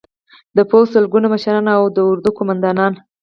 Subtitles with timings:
[0.57, 2.93] د پوځ سلګونه مشران او د اردو قومندانان